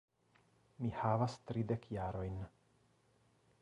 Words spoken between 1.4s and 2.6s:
tridek jarojn.